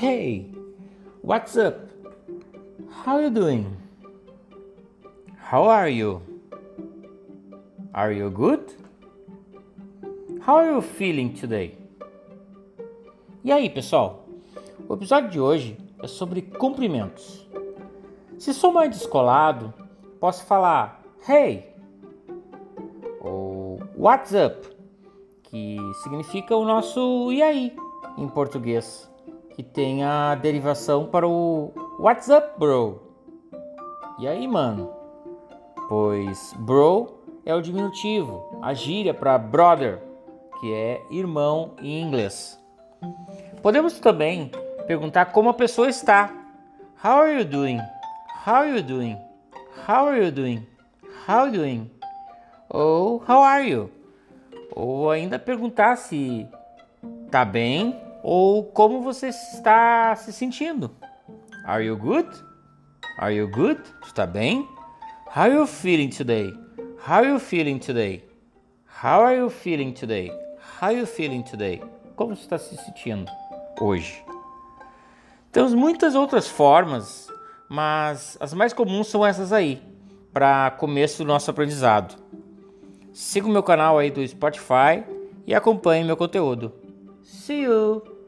Hey, 0.00 0.46
what's 1.20 1.58
up? 1.58 1.76
How 3.04 3.18
you 3.20 3.28
doing? 3.28 3.76
How 5.36 5.64
are 5.64 5.90
you? 5.90 6.22
Are 7.92 8.10
you 8.10 8.30
good? 8.30 8.64
How 10.40 10.56
are 10.56 10.72
you 10.72 10.80
feeling 10.80 11.34
today? 11.34 11.76
E 13.44 13.52
aí, 13.52 13.68
pessoal? 13.68 14.24
O 14.88 14.94
episódio 14.94 15.28
de 15.28 15.38
hoje 15.38 15.76
é 16.02 16.06
sobre 16.06 16.40
cumprimentos. 16.40 17.46
Se 18.38 18.54
sou 18.54 18.72
mais 18.72 18.88
descolado, 18.88 19.74
posso 20.18 20.46
falar 20.46 21.02
hey 21.28 21.74
ou 23.20 23.78
what's 23.94 24.32
up, 24.32 24.66
que 25.42 25.76
significa 26.02 26.56
o 26.56 26.64
nosso 26.64 27.30
e 27.30 27.42
aí 27.42 27.76
em 28.16 28.28
português, 28.28 29.09
que 29.60 29.64
tem 29.64 30.02
a 30.02 30.34
derivação 30.34 31.04
para 31.04 31.28
o 31.28 31.70
what's 31.98 32.28
up, 32.28 32.58
bro? 32.58 32.98
E 34.18 34.26
aí, 34.26 34.48
mano? 34.48 34.90
Pois 35.86 36.54
bro 36.56 37.20
é 37.44 37.54
o 37.54 37.60
diminutivo, 37.60 38.58
a 38.62 38.72
gíria 38.72 39.12
para 39.12 39.36
brother, 39.36 40.00
que 40.58 40.72
é 40.72 41.02
irmão 41.10 41.74
em 41.82 42.00
inglês. 42.00 42.58
Podemos 43.60 44.00
também 44.00 44.50
perguntar 44.86 45.26
como 45.26 45.50
a 45.50 45.54
pessoa 45.54 45.90
está. 45.90 46.32
How 47.04 47.20
are 47.20 47.38
you 47.40 47.44
doing? 47.44 47.80
How 48.46 48.62
are 48.62 48.70
you 48.70 48.82
doing? 48.82 49.18
How 49.86 50.06
are 50.06 50.24
you 50.24 50.32
doing? 50.32 50.66
How 51.28 51.40
are 51.40 51.48
you 51.48 51.58
doing? 51.58 51.90
Ou 52.70 53.22
how 53.28 53.42
are 53.42 53.68
you? 53.68 53.90
Ou 54.74 55.10
ainda 55.10 55.38
perguntar 55.38 55.96
se 55.96 56.48
tá 57.30 57.44
bem 57.44 58.08
ou 58.22 58.64
como 58.64 59.02
você 59.02 59.28
está 59.28 60.14
se 60.16 60.32
sentindo. 60.32 60.90
Are 61.64 61.84
you 61.84 61.96
good? 61.96 62.28
Are 63.18 63.34
you 63.34 63.48
good? 63.48 63.80
Está 64.02 64.26
bem? 64.26 64.68
How 65.26 65.42
are 65.42 65.54
you 65.54 65.66
feeling 65.66 66.08
today? 66.08 66.52
How 67.06 67.18
are 67.18 67.28
you 67.28 67.38
feeling 67.38 67.78
today? 67.78 68.24
How 69.02 69.22
are 69.22 69.36
you 69.36 69.48
feeling 69.50 69.92
today? 69.92 70.30
How 70.80 70.88
are 70.88 70.98
you 70.98 71.06
feeling 71.06 71.42
today? 71.42 71.82
Como 72.16 72.34
você 72.34 72.42
está 72.42 72.58
se 72.58 72.76
sentindo 72.76 73.30
hoje? 73.80 74.24
Temos 75.52 75.74
muitas 75.74 76.14
outras 76.14 76.48
formas, 76.48 77.28
mas 77.68 78.36
as 78.40 78.54
mais 78.54 78.72
comuns 78.72 79.08
são 79.08 79.26
essas 79.26 79.52
aí, 79.52 79.82
para 80.32 80.70
começo 80.72 81.24
do 81.24 81.26
nosso 81.26 81.50
aprendizado. 81.50 82.16
Siga 83.12 83.46
o 83.46 83.50
meu 83.50 83.62
canal 83.62 83.98
aí 83.98 84.10
do 84.10 84.26
Spotify 84.26 85.02
e 85.46 85.54
acompanhe 85.54 86.04
meu 86.04 86.16
conteúdo. 86.16 86.72
See 87.30 87.60
you. 87.60 88.19